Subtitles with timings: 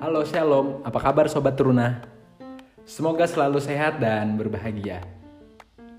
[0.00, 2.00] Halo Shalom, apa kabar Sobat Teruna?
[2.88, 5.04] Semoga selalu sehat dan berbahagia.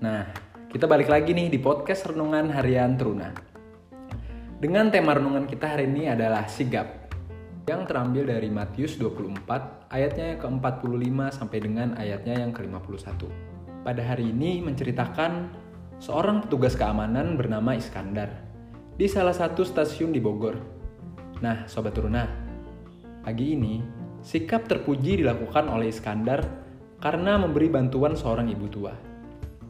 [0.02, 0.26] Nah,
[0.74, 3.30] kita balik lagi nih di podcast Renungan Harian Teruna.
[4.58, 7.14] Dengan tema renungan kita hari ini adalah sigap
[7.70, 13.22] yang terambil dari Matius 24 ayatnya yang ke-45 sampai dengan ayatnya yang ke-51.
[13.86, 15.46] Pada hari ini menceritakan
[16.02, 18.34] seorang petugas keamanan bernama Iskandar
[18.98, 20.58] di salah satu stasiun di Bogor.
[21.38, 22.41] Nah, Sobat Teruna,
[23.22, 23.78] pagi ini
[24.18, 26.42] sikap terpuji dilakukan oleh Iskandar
[26.98, 28.94] karena memberi bantuan seorang ibu tua.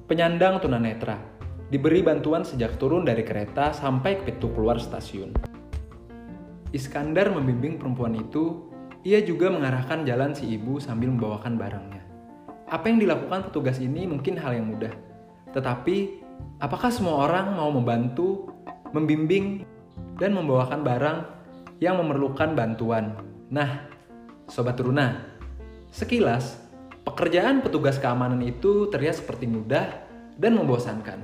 [0.08, 1.20] Penyandang tunanetra,
[1.68, 5.36] diberi bantuan sejak turun dari kereta sampai ke pintu keluar stasiun.
[6.72, 8.72] Iskandar membimbing perempuan itu,
[9.04, 12.02] ia juga mengarahkan jalan si ibu sambil membawakan barangnya.
[12.72, 14.92] Apa yang dilakukan petugas ini mungkin hal yang mudah,
[15.52, 16.24] tetapi
[16.56, 18.48] apakah semua orang mau membantu,
[18.96, 19.68] membimbing,
[20.16, 21.18] dan membawakan barang
[21.84, 23.31] yang memerlukan bantuan?
[23.52, 23.84] Nah,
[24.48, 25.28] Sobat Teruna,
[25.92, 26.56] sekilas
[27.04, 29.92] pekerjaan petugas keamanan itu terlihat seperti mudah
[30.40, 31.20] dan membosankan.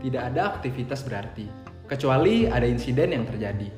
[0.00, 1.44] Tidak ada aktivitas berarti,
[1.84, 3.68] kecuali ada insiden yang terjadi.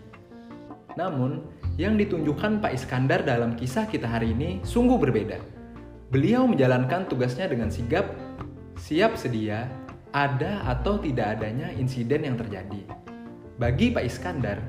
[0.94, 1.42] Namun,
[1.74, 5.42] yang ditunjukkan Pak Iskandar dalam kisah kita hari ini sungguh berbeda.
[6.14, 8.06] Beliau menjalankan tugasnya dengan sigap,
[8.78, 9.66] siap sedia,
[10.14, 12.86] ada atau tidak adanya insiden yang terjadi.
[13.58, 14.62] Bagi Pak Iskandar,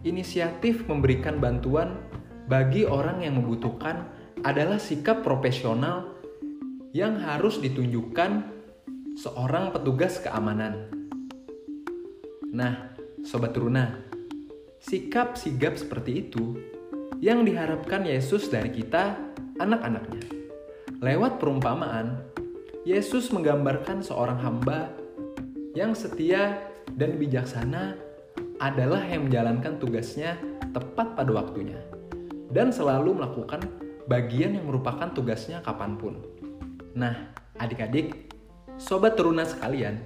[0.00, 2.00] inisiatif memberikan bantuan
[2.48, 4.08] bagi orang yang membutuhkan
[4.40, 6.16] adalah sikap profesional
[6.96, 8.48] yang harus ditunjukkan
[9.20, 10.88] seorang petugas keamanan.
[12.48, 13.92] Nah, sobat Runa,
[14.80, 16.56] sikap sigap seperti itu
[17.20, 19.20] yang diharapkan Yesus dari kita,
[19.60, 20.24] anak-anaknya.
[21.04, 22.24] Lewat perumpamaan,
[22.88, 24.88] Yesus menggambarkan seorang hamba
[25.76, 26.56] yang setia
[26.96, 28.00] dan bijaksana
[28.56, 30.40] adalah yang menjalankan tugasnya
[30.72, 31.97] tepat pada waktunya
[32.48, 33.60] dan selalu melakukan
[34.08, 36.14] bagian yang merupakan tugasnya kapan pun.
[36.96, 38.32] Nah, adik-adik,
[38.80, 40.00] sobat teruna sekalian,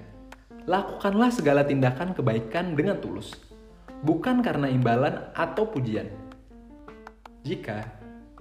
[0.67, 3.39] lakukanlah segala tindakan kebaikan dengan tulus,
[4.03, 6.11] bukan karena imbalan atau pujian.
[7.43, 7.83] Jika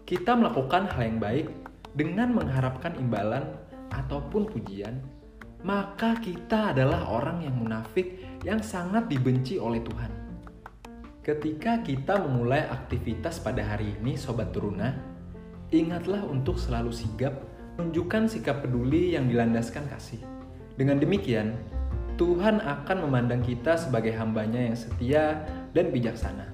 [0.07, 1.47] kita melakukan hal yang baik
[1.95, 3.47] dengan mengharapkan imbalan
[3.91, 4.99] ataupun pujian,
[5.63, 10.22] maka kita adalah orang yang munafik yang sangat dibenci oleh Tuhan.
[11.23, 14.91] Ketika kita memulai aktivitas pada hari ini, Sobat Turuna,
[15.71, 17.47] ingatlah untuk selalu sigap
[17.79, 20.19] menunjukkan sikap peduli yang dilandaskan kasih.
[20.75, 21.55] Dengan demikian,
[22.19, 26.51] Tuhan akan memandang kita sebagai hambanya yang setia dan bijaksana,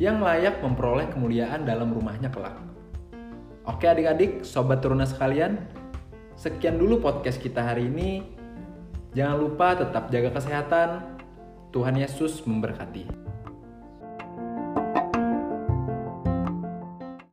[0.00, 2.56] yang layak memperoleh kemuliaan dalam rumahnya kelak.
[3.68, 5.60] Oke adik-adik, Sobat Turuna sekalian,
[6.40, 8.24] sekian dulu podcast kita hari ini.
[9.12, 11.20] Jangan lupa tetap jaga kesehatan.
[11.68, 13.30] Tuhan Yesus memberkati.